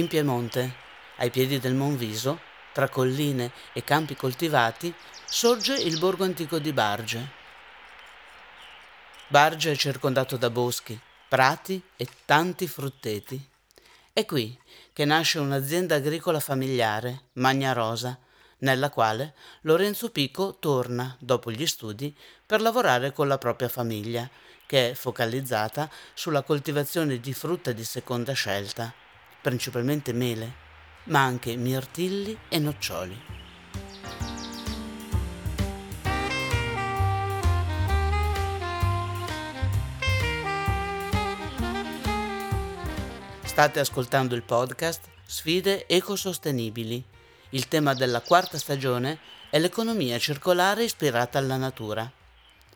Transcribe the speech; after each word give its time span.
In 0.00 0.08
Piemonte, 0.08 0.76
ai 1.18 1.28
piedi 1.28 1.58
del 1.58 1.74
Monviso, 1.74 2.40
tra 2.72 2.88
colline 2.88 3.52
e 3.74 3.84
campi 3.84 4.16
coltivati, 4.16 4.94
sorge 5.26 5.74
il 5.74 5.98
borgo 5.98 6.24
antico 6.24 6.58
di 6.58 6.72
Barge. 6.72 7.30
Barge 9.26 9.72
è 9.72 9.76
circondato 9.76 10.38
da 10.38 10.48
boschi, 10.48 10.98
prati 11.28 11.82
e 11.98 12.08
tanti 12.24 12.66
frutteti. 12.66 13.46
È 14.10 14.24
qui 14.24 14.58
che 14.94 15.04
nasce 15.04 15.38
un'azienda 15.38 15.96
agricola 15.96 16.40
familiare, 16.40 17.24
Magna 17.34 17.74
Rosa, 17.74 18.18
nella 18.60 18.88
quale 18.88 19.34
Lorenzo 19.62 20.10
Pico 20.10 20.56
torna, 20.58 21.14
dopo 21.20 21.50
gli 21.50 21.66
studi, 21.66 22.16
per 22.46 22.62
lavorare 22.62 23.12
con 23.12 23.28
la 23.28 23.36
propria 23.36 23.68
famiglia, 23.68 24.26
che 24.64 24.92
è 24.92 24.94
focalizzata 24.94 25.90
sulla 26.14 26.42
coltivazione 26.42 27.20
di 27.20 27.34
frutta 27.34 27.72
di 27.72 27.84
seconda 27.84 28.32
scelta, 28.32 28.94
principalmente 29.40 30.12
mele, 30.12 30.52
ma 31.04 31.22
anche 31.22 31.56
mirtilli 31.56 32.36
e 32.48 32.58
noccioli. 32.58 33.18
State 43.42 43.80
ascoltando 43.80 44.34
il 44.34 44.42
podcast 44.42 45.08
Sfide 45.26 45.86
ecosostenibili. 45.86 47.04
Il 47.50 47.68
tema 47.68 47.94
della 47.94 48.20
quarta 48.20 48.58
stagione 48.58 49.18
è 49.50 49.58
l'economia 49.58 50.18
circolare 50.18 50.84
ispirata 50.84 51.38
alla 51.38 51.56
natura. 51.56 52.10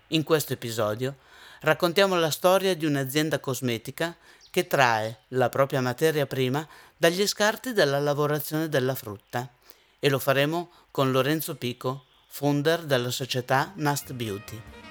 In 0.09 0.23
questo 0.25 0.53
episodio 0.53 1.17
raccontiamo 1.61 2.17
la 2.17 2.31
storia 2.31 2.75
di 2.77 2.85
un'azienda 2.85 3.39
cosmetica 3.39 4.17
che 4.55 4.69
trae 4.69 5.23
la 5.31 5.49
propria 5.49 5.81
materia 5.81 6.27
prima 6.27 6.65
dagli 6.97 7.27
scarti 7.27 7.73
della 7.73 7.99
lavorazione 7.99 8.69
della 8.69 8.95
frutta 8.95 9.53
e 9.99 10.09
lo 10.09 10.21
faremo 10.21 10.71
con 10.93 11.11
Lorenzo 11.11 11.57
Pico, 11.57 12.05
founder 12.29 12.85
della 12.85 13.11
società 13.11 13.73
Nast 13.75 14.13
Beauty. 14.13 14.84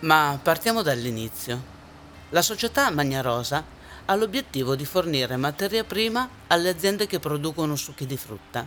Ma 0.00 0.40
partiamo 0.42 0.80
dall'inizio. 0.80 1.78
La 2.30 2.40
società 2.40 2.90
Magna 2.90 3.20
Rosa 3.20 3.62
ha 4.06 4.14
l'obiettivo 4.14 4.74
di 4.74 4.86
fornire 4.86 5.36
materia 5.36 5.84
prima 5.84 6.26
alle 6.46 6.70
aziende 6.70 7.06
che 7.06 7.18
producono 7.18 7.76
succhi 7.76 8.06
di 8.06 8.16
frutta. 8.16 8.66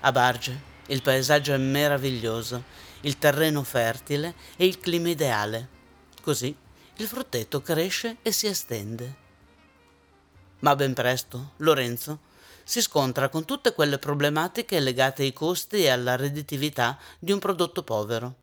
A 0.00 0.10
Barge 0.10 0.74
il 0.88 1.02
paesaggio 1.02 1.52
è 1.52 1.56
meraviglioso, 1.56 2.64
il 3.02 3.16
terreno 3.16 3.62
fertile 3.62 4.34
e 4.56 4.66
il 4.66 4.80
clima 4.80 5.08
ideale. 5.08 5.68
Così 6.20 6.54
il 6.96 7.06
frutteto 7.06 7.62
cresce 7.62 8.16
e 8.22 8.32
si 8.32 8.48
estende. 8.48 9.14
Ma 10.60 10.74
ben 10.74 10.94
presto 10.94 11.52
Lorenzo 11.58 12.18
si 12.64 12.82
scontra 12.82 13.28
con 13.28 13.44
tutte 13.44 13.72
quelle 13.72 13.98
problematiche 13.98 14.80
legate 14.80 15.22
ai 15.22 15.32
costi 15.32 15.84
e 15.84 15.90
alla 15.90 16.16
redditività 16.16 16.98
di 17.20 17.30
un 17.30 17.38
prodotto 17.38 17.84
povero 17.84 18.34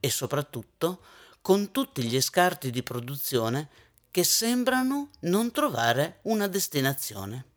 e 0.00 0.10
soprattutto 0.10 0.98
con 1.42 1.72
tutti 1.72 2.04
gli 2.04 2.20
scarti 2.20 2.70
di 2.70 2.84
produzione 2.84 3.68
che 4.12 4.22
sembrano 4.22 5.10
non 5.20 5.50
trovare 5.50 6.20
una 6.22 6.46
destinazione. 6.46 7.51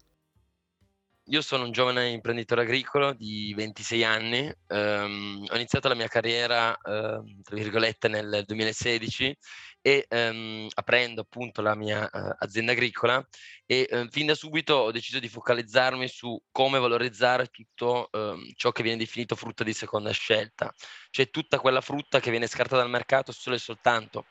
Io 1.29 1.41
sono 1.41 1.63
un 1.65 1.71
giovane 1.71 2.09
imprenditore 2.09 2.61
agricolo 2.61 3.11
di 3.13 3.51
26 3.55 4.03
anni, 4.03 4.51
ehm, 4.67 5.45
ho 5.49 5.55
iniziato 5.55 5.87
la 5.87 5.95
mia 5.95 6.07
carriera, 6.07 6.77
ehm, 6.77 7.41
tra 7.41 7.55
virgolette, 7.55 8.07
nel 8.07 8.43
2016 8.45 9.35
e 9.81 10.05
ehm, 10.07 10.67
aprendo 10.75 11.21
appunto 11.21 11.61
la 11.63 11.75
mia 11.75 12.07
eh, 12.09 12.35
azienda 12.39 12.73
agricola 12.73 13.27
e 13.65 13.87
eh, 13.89 14.07
fin 14.09 14.27
da 14.27 14.35
subito 14.35 14.75
ho 14.75 14.91
deciso 14.91 15.19
di 15.19 15.27
focalizzarmi 15.27 16.07
su 16.07 16.39
come 16.51 16.77
valorizzare 16.79 17.47
tutto 17.47 18.09
ehm, 18.11 18.51
ciò 18.55 18.71
che 18.71 18.83
viene 18.83 18.97
definito 18.99 19.35
frutta 19.35 19.63
di 19.63 19.73
seconda 19.73 20.11
scelta, 20.11 20.71
cioè 21.09 21.29
tutta 21.31 21.59
quella 21.59 21.81
frutta 21.81 22.19
che 22.19 22.29
viene 22.29 22.45
scartata 22.47 22.81
dal 22.83 22.89
mercato 22.91 23.31
solo 23.31 23.55
e 23.55 23.59
soltanto 23.59 24.27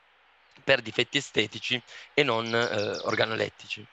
per 0.62 0.81
difetti 0.81 1.19
estetici 1.19 1.82
e 2.12 2.22
non 2.22 2.47
eh, 2.55 2.99
organolettici. 3.03 3.84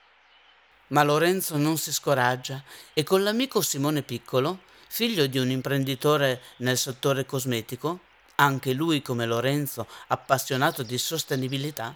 Ma 0.92 1.04
Lorenzo 1.04 1.56
non 1.56 1.78
si 1.78 1.94
scoraggia 1.94 2.62
e 2.94 3.04
con 3.04 3.24
l'amico 3.24 3.62
Simone 3.62 4.02
Piccolo, 4.02 4.60
figlio 4.88 5.26
di 5.26 5.38
un 5.38 5.50
imprenditore 5.50 6.42
nel 6.58 6.78
settore 6.78 7.26
cosmetico, 7.26 8.00
anche 8.36 8.74
lui 8.74 9.02
come 9.02 9.26
Lorenzo 9.26 9.88
appassionato 10.08 10.84
di 10.84 10.98
sostenibilità, 10.98 11.96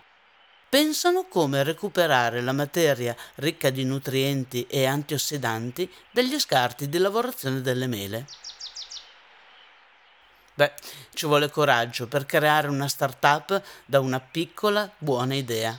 pensano 0.69 1.25
come 1.25 1.63
recuperare 1.63 2.39
la 2.41 2.53
materia 2.53 3.13
ricca 3.35 3.69
di 3.69 3.83
nutrienti 3.83 4.65
e 4.67 4.85
antiossidanti 4.85 5.91
degli 6.11 6.39
scarti 6.39 6.87
di 6.87 6.97
lavorazione 6.97 7.59
delle 7.59 7.87
mele. 7.87 8.27
Beh, 10.53 10.71
ci 11.13 11.25
vuole 11.25 11.49
coraggio 11.49 12.07
per 12.07 12.25
creare 12.25 12.69
una 12.69 12.87
start-up 12.87 13.61
da 13.83 13.99
una 13.99 14.21
piccola 14.21 14.89
buona 14.97 15.33
idea. 15.33 15.77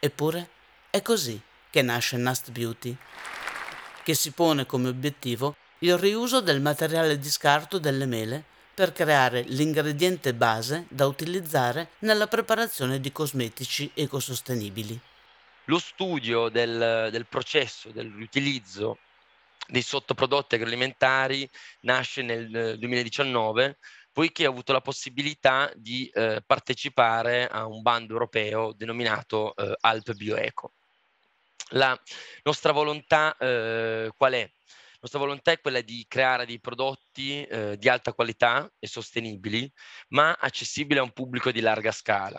Eppure 0.00 0.48
è 0.90 1.00
così 1.00 1.40
che 1.70 1.82
nasce 1.82 2.16
Nast 2.16 2.50
Beauty, 2.50 2.96
che 4.02 4.14
si 4.14 4.32
pone 4.32 4.66
come 4.66 4.88
obiettivo 4.88 5.56
il 5.80 5.96
riuso 5.96 6.40
del 6.40 6.60
materiale 6.60 7.18
di 7.18 7.30
scarto 7.30 7.78
delle 7.78 8.06
mele 8.06 8.44
per 8.74 8.92
creare 8.92 9.42
l'ingrediente 9.42 10.34
base 10.34 10.86
da 10.88 11.06
utilizzare 11.06 11.90
nella 12.00 12.26
preparazione 12.26 13.00
di 13.00 13.12
cosmetici 13.12 13.90
ecosostenibili. 13.94 14.98
Lo 15.64 15.78
studio 15.78 16.48
del, 16.48 17.08
del 17.10 17.26
processo 17.26 17.90
dell'utilizzo 17.90 18.98
dei 19.68 19.82
sottoprodotti 19.82 20.56
agroalimentari 20.56 21.48
nasce 21.82 22.22
nel 22.22 22.76
2019 22.78 23.78
poiché 24.12 24.46
ho 24.46 24.50
avuto 24.50 24.72
la 24.72 24.80
possibilità 24.80 25.70
di 25.76 26.08
eh, 26.08 26.42
partecipare 26.44 27.46
a 27.46 27.66
un 27.66 27.80
bando 27.80 28.12
europeo 28.12 28.72
denominato 28.72 29.54
eh, 29.54 29.76
Alp 29.80 30.12
Bioeco. 30.14 30.72
La 31.68 31.98
nostra 32.42 32.72
volontà 32.72 33.36
eh, 33.36 34.10
qual 34.16 34.32
è? 34.32 34.40
La 34.42 35.08
nostra 35.08 35.20
volontà 35.20 35.52
è 35.52 35.60
quella 35.60 35.80
di 35.80 36.04
creare 36.06 36.44
dei 36.44 36.60
prodotti 36.60 37.42
eh, 37.42 37.78
di 37.78 37.88
alta 37.88 38.12
qualità 38.12 38.70
e 38.78 38.86
sostenibili, 38.86 39.70
ma 40.08 40.36
accessibili 40.38 40.98
a 40.98 41.02
un 41.02 41.12
pubblico 41.12 41.50
di 41.50 41.60
larga 41.60 41.90
scala. 41.90 42.38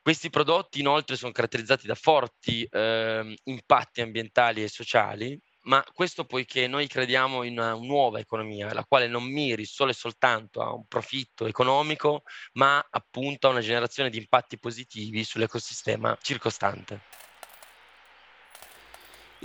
Questi 0.00 0.30
prodotti 0.30 0.80
inoltre 0.80 1.16
sono 1.16 1.32
caratterizzati 1.32 1.86
da 1.86 1.96
forti 1.96 2.64
eh, 2.64 3.36
impatti 3.44 4.00
ambientali 4.00 4.62
e 4.62 4.68
sociali, 4.68 5.38
ma 5.66 5.84
questo 5.92 6.24
poiché 6.24 6.66
noi 6.66 6.86
crediamo 6.86 7.42
in 7.42 7.58
una 7.58 7.74
nuova 7.74 8.20
economia, 8.20 8.72
la 8.72 8.84
quale 8.84 9.08
non 9.08 9.24
miri 9.24 9.64
solo 9.64 9.90
e 9.90 9.94
soltanto 9.94 10.62
a 10.62 10.72
un 10.72 10.86
profitto 10.86 11.44
economico, 11.46 12.22
ma 12.52 12.82
appunto 12.88 13.48
a 13.48 13.50
una 13.50 13.60
generazione 13.60 14.08
di 14.08 14.18
impatti 14.18 14.58
positivi 14.58 15.24
sull'ecosistema 15.24 16.16
circostante. 16.22 17.00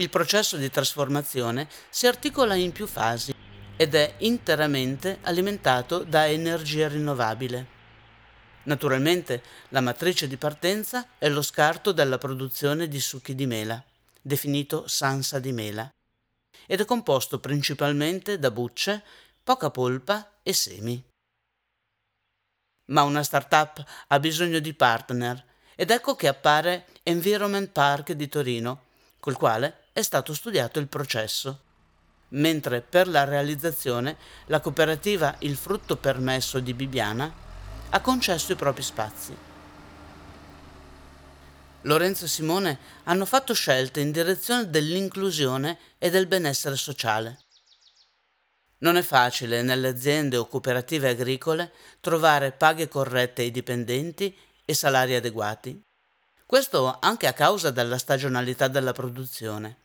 Il 0.01 0.09
processo 0.09 0.57
di 0.57 0.71
trasformazione 0.71 1.69
si 1.91 2.07
articola 2.07 2.55
in 2.55 2.71
più 2.71 2.87
fasi 2.87 3.35
ed 3.75 3.93
è 3.93 4.15
interamente 4.17 5.19
alimentato 5.21 6.03
da 6.03 6.27
energia 6.27 6.87
rinnovabile. 6.87 7.67
Naturalmente 8.63 9.43
la 9.69 9.79
matrice 9.79 10.27
di 10.27 10.37
partenza 10.37 11.07
è 11.19 11.29
lo 11.29 11.43
scarto 11.43 11.91
della 11.91 12.17
produzione 12.17 12.87
di 12.87 12.99
succhi 12.99 13.35
di 13.35 13.45
mela, 13.45 13.79
definito 14.19 14.87
sansa 14.87 15.37
di 15.37 15.51
mela, 15.51 15.87
ed 16.65 16.79
è 16.79 16.85
composto 16.85 17.39
principalmente 17.39 18.39
da 18.39 18.49
bucce, 18.49 19.03
poca 19.43 19.69
polpa 19.69 20.39
e 20.41 20.51
semi. 20.51 20.99
Ma 22.85 23.03
una 23.03 23.21
startup 23.21 23.85
ha 24.07 24.19
bisogno 24.19 24.57
di 24.57 24.73
partner 24.73 25.45
ed 25.75 25.91
ecco 25.91 26.15
che 26.15 26.27
appare 26.27 26.87
Environment 27.03 27.69
Park 27.69 28.13
di 28.13 28.27
Torino, 28.27 28.85
col 29.19 29.37
quale 29.37 29.80
è 29.93 30.01
stato 30.01 30.33
studiato 30.33 30.79
il 30.79 30.87
processo, 30.87 31.59
mentre 32.29 32.81
per 32.81 33.07
la 33.07 33.25
realizzazione 33.25 34.17
la 34.45 34.61
cooperativa 34.61 35.35
Il 35.39 35.57
Frutto 35.57 35.97
Permesso 35.97 36.59
di 36.59 36.73
Bibiana 36.73 37.33
ha 37.89 37.99
concesso 37.99 38.53
i 38.53 38.55
propri 38.55 38.83
spazi. 38.83 39.35
Lorenzo 41.81 42.25
e 42.25 42.27
Simone 42.27 42.79
hanno 43.03 43.25
fatto 43.25 43.53
scelte 43.53 43.99
in 43.99 44.11
direzione 44.11 44.69
dell'inclusione 44.69 45.77
e 45.97 46.09
del 46.09 46.27
benessere 46.27 46.75
sociale. 46.75 47.39
Non 48.79 48.97
è 48.97 49.01
facile 49.01 49.61
nelle 49.61 49.89
aziende 49.89 50.37
o 50.37 50.47
cooperative 50.47 51.09
agricole 51.09 51.71
trovare 51.99 52.51
paghe 52.51 52.87
corrette 52.87 53.41
ai 53.41 53.51
dipendenti 53.51 54.35
e 54.63 54.73
salari 54.73 55.15
adeguati. 55.15 55.83
Questo 56.45 56.97
anche 56.99 57.27
a 57.27 57.33
causa 57.33 57.71
della 57.71 57.97
stagionalità 57.97 58.67
della 58.67 58.91
produzione. 58.91 59.80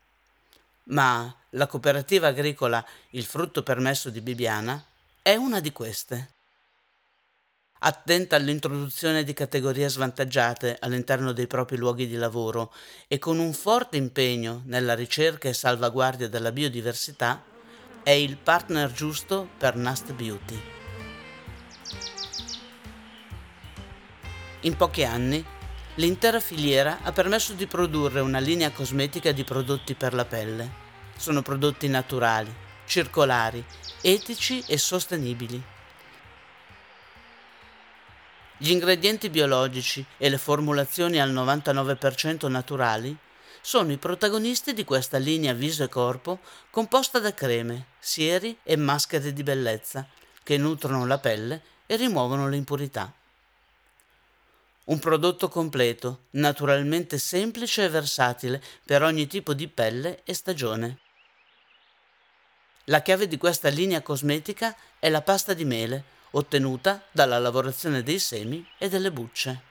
Ma 0.88 1.34
la 1.50 1.66
cooperativa 1.66 2.28
agricola 2.28 2.84
Il 3.10 3.24
frutto 3.24 3.62
permesso 3.62 4.10
di 4.10 4.20
Bibiana 4.20 4.84
è 5.20 5.34
una 5.34 5.58
di 5.60 5.72
queste. 5.72 6.34
Attenta 7.80 8.36
all'introduzione 8.36 9.24
di 9.24 9.32
categorie 9.32 9.88
svantaggiate 9.88 10.76
all'interno 10.80 11.32
dei 11.32 11.46
propri 11.46 11.76
luoghi 11.76 12.06
di 12.06 12.14
lavoro 12.14 12.72
e 13.08 13.18
con 13.18 13.38
un 13.38 13.52
forte 13.52 13.96
impegno 13.96 14.62
nella 14.66 14.94
ricerca 14.94 15.48
e 15.48 15.52
salvaguardia 15.52 16.28
della 16.28 16.52
biodiversità, 16.52 17.42
è 18.02 18.10
il 18.10 18.36
partner 18.36 18.92
giusto 18.92 19.48
per 19.58 19.74
Nast 19.74 20.12
Beauty. 20.12 20.60
In 24.60 24.76
pochi 24.76 25.04
anni, 25.04 25.44
l'intera 25.96 26.40
filiera 26.40 27.00
ha 27.02 27.12
permesso 27.12 27.52
di 27.52 27.66
produrre 27.66 28.20
una 28.20 28.38
linea 28.38 28.70
cosmetica 28.70 29.32
di 29.32 29.44
prodotti 29.44 29.94
per 29.94 30.14
la 30.14 30.24
pelle. 30.24 30.84
Sono 31.16 31.42
prodotti 31.42 31.88
naturali, 31.88 32.54
circolari, 32.86 33.64
etici 34.00 34.62
e 34.66 34.78
sostenibili 34.78 35.74
gli 38.58 38.70
ingredienti 38.70 39.28
biologici 39.28 40.02
e 40.16 40.30
le 40.30 40.38
formulazioni 40.38 41.20
al 41.20 41.30
99% 41.30 42.48
naturali 42.48 43.14
sono 43.60 43.92
i 43.92 43.98
protagonisti 43.98 44.72
di 44.72 44.82
questa 44.82 45.18
linea 45.18 45.52
viso 45.52 45.84
e 45.84 45.88
corpo 45.88 46.38
composta 46.70 47.18
da 47.18 47.34
creme, 47.34 47.88
sieri 47.98 48.56
e 48.62 48.76
maschere 48.76 49.34
di 49.34 49.42
bellezza 49.42 50.06
che 50.42 50.56
nutrono 50.56 51.04
la 51.04 51.18
pelle 51.18 51.62
e 51.84 51.96
rimuovono 51.96 52.48
le 52.48 52.56
impurità. 52.56 53.12
Un 54.86 55.00
prodotto 55.00 55.48
completo, 55.48 56.26
naturalmente 56.30 57.18
semplice 57.18 57.84
e 57.84 57.88
versatile 57.88 58.62
per 58.84 59.02
ogni 59.02 59.26
tipo 59.26 59.52
di 59.52 59.66
pelle 59.66 60.22
e 60.22 60.32
stagione. 60.32 60.98
La 62.84 63.02
chiave 63.02 63.26
di 63.26 63.36
questa 63.36 63.68
linea 63.68 64.00
cosmetica 64.00 64.76
è 65.00 65.08
la 65.08 65.22
pasta 65.22 65.54
di 65.54 65.64
mele, 65.64 66.04
ottenuta 66.30 67.04
dalla 67.10 67.40
lavorazione 67.40 68.04
dei 68.04 68.20
semi 68.20 68.64
e 68.78 68.88
delle 68.88 69.10
bucce. 69.10 69.62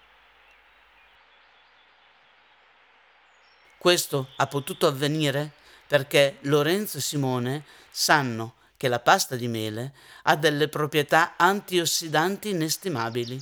Questo 3.78 4.32
ha 4.36 4.48
potuto 4.48 4.86
avvenire 4.86 5.54
perché 5.88 6.40
Lorenzo 6.42 6.98
e 6.98 7.02
Simone 7.02 7.64
sanno 7.90 8.56
che 8.76 8.90
la 8.90 9.00
pasta 9.00 9.38
di 9.38 9.48
mele 9.48 9.94
ha 10.24 10.36
delle 10.36 10.68
proprietà 10.68 11.36
antiossidanti 11.38 12.50
inestimabili 12.50 13.42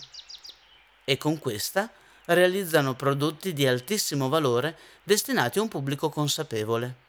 e 1.04 1.18
con 1.18 1.40
questa 1.40 1.92
realizzano 2.26 2.94
prodotti 2.94 3.54
di 3.54 3.68
altissimo 3.68 4.30
valore 4.30 4.78
destinati 5.04 5.60
a 5.60 5.62
un 5.62 5.68
pubblico 5.68 6.10
consapevole. 6.10 7.02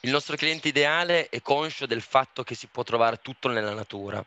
Il 0.00 0.10
nostro 0.10 0.36
cliente 0.36 0.68
ideale 0.68 1.28
è 1.28 1.40
conscio 1.42 1.86
del 1.86 2.02
fatto 2.02 2.44
che 2.44 2.54
si 2.54 2.68
può 2.68 2.82
trovare 2.84 3.18
tutto 3.20 3.48
nella 3.48 3.74
natura, 3.74 4.24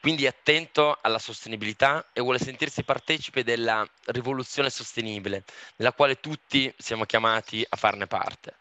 quindi 0.00 0.24
è 0.24 0.28
attento 0.28 0.96
alla 1.02 1.18
sostenibilità 1.18 2.08
e 2.14 2.22
vuole 2.22 2.38
sentirsi 2.38 2.84
partecipe 2.84 3.44
della 3.44 3.86
rivoluzione 4.06 4.70
sostenibile, 4.70 5.44
nella 5.76 5.92
quale 5.92 6.20
tutti 6.20 6.72
siamo 6.78 7.04
chiamati 7.04 7.64
a 7.68 7.76
farne 7.76 8.06
parte. 8.06 8.54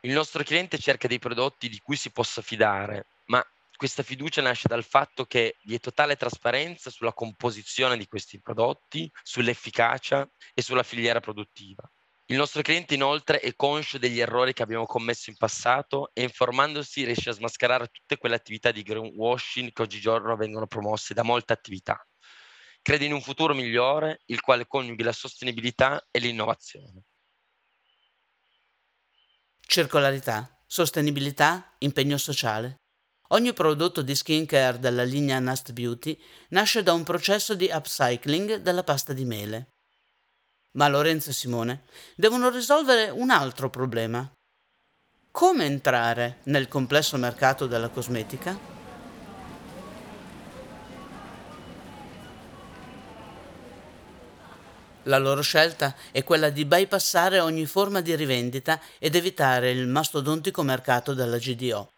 Il 0.00 0.12
nostro 0.12 0.44
cliente 0.44 0.78
cerca 0.78 1.08
dei 1.08 1.18
prodotti 1.18 1.68
di 1.68 1.80
cui 1.82 1.96
si 1.96 2.10
possa 2.10 2.42
fidare, 2.42 3.06
ma 3.26 3.44
questa 3.76 4.02
fiducia 4.02 4.42
nasce 4.42 4.68
dal 4.68 4.84
fatto 4.84 5.24
che 5.24 5.56
vi 5.64 5.74
è 5.74 5.80
totale 5.80 6.16
trasparenza 6.16 6.90
sulla 6.90 7.12
composizione 7.12 7.96
di 7.96 8.06
questi 8.06 8.40
prodotti, 8.40 9.10
sull'efficacia 9.22 10.28
e 10.54 10.62
sulla 10.62 10.82
filiera 10.82 11.20
produttiva. 11.20 11.88
Il 12.26 12.36
nostro 12.36 12.62
cliente 12.62 12.94
inoltre 12.94 13.40
è 13.40 13.54
conscio 13.54 13.98
degli 13.98 14.18
errori 14.18 14.54
che 14.54 14.62
abbiamo 14.62 14.86
commesso 14.86 15.28
in 15.28 15.36
passato 15.36 16.10
e 16.14 16.22
informandosi 16.22 17.04
riesce 17.04 17.28
a 17.28 17.34
smascherare 17.34 17.88
tutte 17.88 18.16
quelle 18.16 18.34
attività 18.34 18.72
di 18.72 18.82
greenwashing 18.82 19.72
che 19.72 19.82
oggigiorno 19.82 20.34
vengono 20.34 20.66
promosse 20.66 21.12
da 21.12 21.22
molte 21.22 21.52
attività. 21.52 22.02
Crede 22.80 23.04
in 23.04 23.12
un 23.12 23.20
futuro 23.20 23.54
migliore, 23.54 24.22
il 24.26 24.40
quale 24.40 24.66
coniughi 24.66 25.02
la 25.02 25.12
sostenibilità 25.12 26.06
e 26.10 26.18
l'innovazione. 26.18 27.04
Circolarità, 29.60 30.62
sostenibilità, 30.66 31.74
impegno 31.78 32.16
sociale. 32.16 32.83
Ogni 33.28 33.52
prodotto 33.52 34.02
di 34.02 34.14
skincare 34.14 34.78
della 34.78 35.04
linea 35.04 35.38
Nast 35.38 35.72
Beauty 35.72 36.18
nasce 36.48 36.82
da 36.82 36.92
un 36.92 37.02
processo 37.02 37.54
di 37.54 37.70
upcycling 37.72 38.56
della 38.56 38.84
pasta 38.84 39.12
di 39.12 39.24
mele 39.24 39.68
ma 40.74 40.88
Lorenzo 40.88 41.30
e 41.30 41.32
Simone 41.32 41.82
devono 42.16 42.48
risolvere 42.50 43.10
un 43.10 43.30
altro 43.30 43.70
problema. 43.70 44.28
Come 45.30 45.64
entrare 45.64 46.38
nel 46.44 46.68
complesso 46.68 47.16
mercato 47.16 47.66
della 47.66 47.88
cosmetica? 47.88 48.72
La 55.06 55.18
loro 55.18 55.42
scelta 55.42 55.94
è 56.12 56.24
quella 56.24 56.48
di 56.48 56.64
bypassare 56.64 57.38
ogni 57.38 57.66
forma 57.66 58.00
di 58.00 58.14
rivendita 58.16 58.80
ed 58.98 59.14
evitare 59.14 59.70
il 59.70 59.86
mastodontico 59.86 60.62
mercato 60.62 61.12
della 61.12 61.36
GDO. 61.36 61.93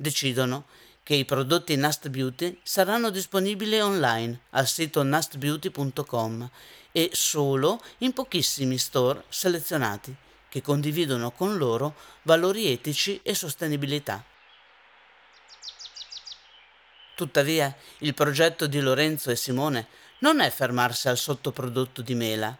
Decidono 0.00 0.66
che 1.02 1.14
i 1.14 1.24
prodotti 1.24 1.74
Nast 1.74 2.08
Beauty 2.08 2.60
saranno 2.62 3.10
disponibili 3.10 3.80
online 3.80 4.42
al 4.50 4.68
sito 4.68 5.02
nastbeauty.com 5.02 6.48
e 6.92 7.10
solo 7.12 7.82
in 7.98 8.12
pochissimi 8.12 8.78
store 8.78 9.24
selezionati 9.28 10.14
che 10.48 10.62
condividono 10.62 11.32
con 11.32 11.56
loro 11.56 11.96
valori 12.22 12.70
etici 12.70 13.18
e 13.24 13.34
sostenibilità. 13.34 14.24
Tuttavia, 17.16 17.74
il 17.98 18.14
progetto 18.14 18.68
di 18.68 18.78
Lorenzo 18.78 19.32
e 19.32 19.36
Simone 19.36 19.88
non 20.20 20.38
è 20.38 20.48
fermarsi 20.50 21.08
al 21.08 21.18
sottoprodotto 21.18 22.02
di 22.02 22.14
mela. 22.14 22.56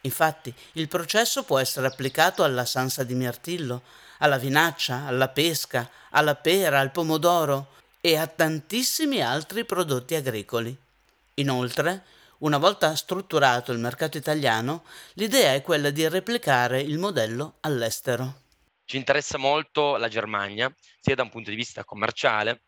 Infatti, 0.00 0.52
il 0.72 0.88
processo 0.88 1.44
può 1.44 1.60
essere 1.60 1.86
applicato 1.86 2.42
alla 2.42 2.64
sansa 2.64 3.04
di 3.04 3.14
mirtillo, 3.14 3.82
alla 4.22 4.38
vinaccia, 4.38 5.06
alla 5.06 5.28
pesca, 5.28 5.90
alla 6.10 6.36
pera, 6.36 6.78
al 6.78 6.92
pomodoro, 6.92 7.74
e 8.00 8.16
a 8.16 8.26
tantissimi 8.26 9.20
altri 9.20 9.64
prodotti 9.64 10.14
agricoli. 10.14 10.76
Inoltre, 11.34 12.04
una 12.38 12.58
volta 12.58 12.94
strutturato 12.94 13.72
il 13.72 13.78
mercato 13.78 14.16
italiano, 14.16 14.84
l'idea 15.14 15.54
è 15.54 15.62
quella 15.62 15.90
di 15.90 16.08
replicare 16.08 16.80
il 16.80 16.98
modello 16.98 17.54
all'estero. 17.60 18.40
Ci 18.84 18.96
interessa 18.96 19.38
molto 19.38 19.96
la 19.96 20.08
Germania, 20.08 20.72
sia 21.00 21.14
da 21.14 21.22
un 21.22 21.30
punto 21.30 21.50
di 21.50 21.56
vista 21.56 21.84
commerciale, 21.84 22.60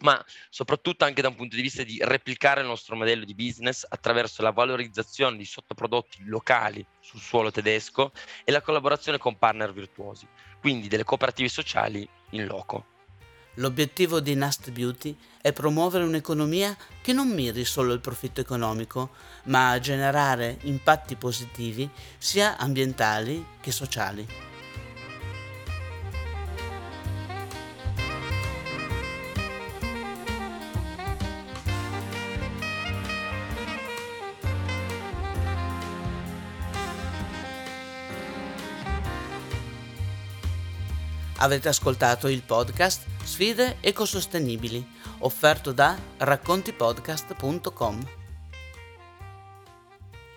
ma 0.00 0.22
soprattutto 0.50 1.04
anche 1.04 1.22
da 1.22 1.28
un 1.28 1.36
punto 1.36 1.56
di 1.56 1.62
vista 1.62 1.82
di 1.82 1.98
replicare 2.02 2.60
il 2.60 2.66
nostro 2.66 2.96
modello 2.96 3.24
di 3.24 3.34
business 3.34 3.86
attraverso 3.88 4.42
la 4.42 4.50
valorizzazione 4.50 5.36
di 5.36 5.44
sottoprodotti 5.44 6.24
locali 6.24 6.84
sul 7.00 7.20
suolo 7.20 7.50
tedesco 7.50 8.12
e 8.44 8.52
la 8.52 8.60
collaborazione 8.60 9.18
con 9.18 9.38
partner 9.38 9.72
virtuosi, 9.72 10.26
quindi 10.60 10.88
delle 10.88 11.04
cooperative 11.04 11.48
sociali 11.48 12.08
in 12.30 12.46
loco. 12.46 12.86
L'obiettivo 13.56 14.20
di 14.20 14.34
Nast 14.34 14.70
Beauty 14.70 15.14
è 15.42 15.52
promuovere 15.52 16.04
un'economia 16.04 16.74
che 17.02 17.12
non 17.12 17.28
miri 17.28 17.66
solo 17.66 17.92
al 17.92 18.00
profitto 18.00 18.40
economico, 18.40 19.10
ma 19.44 19.70
a 19.70 19.78
generare 19.78 20.56
impatti 20.62 21.16
positivi 21.16 21.88
sia 22.16 22.56
ambientali 22.56 23.44
che 23.60 23.70
sociali. 23.70 24.51
Avete 41.42 41.68
ascoltato 41.68 42.28
il 42.28 42.42
podcast 42.42 43.02
Sfide 43.24 43.78
ecosostenibili, 43.80 44.88
offerto 45.18 45.72
da 45.72 45.98
raccontipodcast.com. 46.18 48.06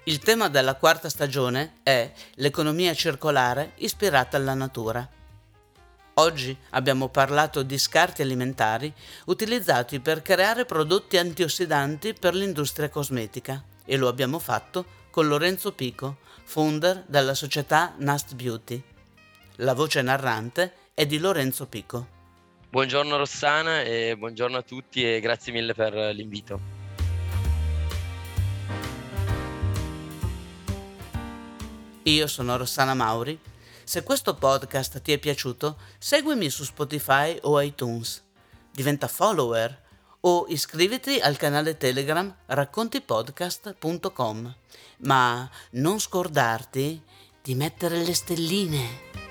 Il 0.05 0.17
tema 0.17 0.49
della 0.49 0.73
quarta 0.73 1.07
stagione 1.07 1.73
è 1.83 2.11
l'economia 2.37 2.95
circolare 2.95 3.73
ispirata 3.75 4.37
alla 4.37 4.55
natura. 4.55 5.07
Oggi 6.15 6.57
abbiamo 6.71 7.09
parlato 7.09 7.61
di 7.61 7.77
scarti 7.77 8.23
alimentari 8.23 8.91
utilizzati 9.25 9.99
per 9.99 10.23
creare 10.23 10.65
prodotti 10.65 11.17
antiossidanti 11.17 12.15
per 12.15 12.33
l'industria 12.33 12.89
cosmetica 12.89 13.63
e 13.85 13.95
lo 13.95 14.07
abbiamo 14.07 14.39
fatto 14.39 15.03
con 15.11 15.27
Lorenzo 15.27 15.71
Pico, 15.71 16.17
founder 16.45 17.03
della 17.05 17.35
società 17.35 17.93
Nast 17.99 18.33
Beauty. 18.33 18.81
La 19.59 19.75
voce 19.75 20.01
narrante 20.01 20.83
è 20.95 21.05
di 21.05 21.19
Lorenzo 21.19 21.67
Pico. 21.67 22.07
Buongiorno 22.69 23.17
Rossana 23.17 23.81
e 23.81 24.15
buongiorno 24.17 24.55
a 24.55 24.61
tutti 24.61 25.03
e 25.03 25.19
grazie 25.19 25.51
mille 25.51 25.73
per 25.73 25.93
l'invito. 25.93 26.57
Io 32.03 32.27
sono 32.27 32.55
Rossana 32.55 32.93
Mauri. 32.93 33.37
Se 33.83 34.03
questo 34.03 34.35
podcast 34.35 35.01
ti 35.01 35.11
è 35.11 35.17
piaciuto, 35.17 35.77
seguimi 35.97 36.49
su 36.49 36.63
Spotify 36.63 37.37
o 37.41 37.61
iTunes. 37.61 38.23
Diventa 38.71 39.09
follower 39.09 39.83
o 40.21 40.45
iscriviti 40.47 41.19
al 41.19 41.35
canale 41.35 41.75
Telegram 41.75 42.33
raccontipodcast.com. 42.45 44.55
Ma 44.99 45.49
non 45.71 45.99
scordarti 45.99 47.01
di 47.41 47.53
mettere 47.53 48.01
le 48.01 48.13
stelline. 48.13 49.24